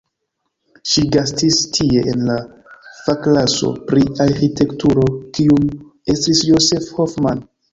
Ŝi 0.91 1.01
gastis 1.15 1.59
tie 1.75 2.01
en 2.13 2.23
la 2.31 2.37
fakklaso 3.01 3.69
pri 3.91 4.07
arĥitekturo 4.27 5.07
kiun 5.39 5.71
estris 6.15 6.43
Josef 6.49 6.91
Hoffmann. 6.99 7.47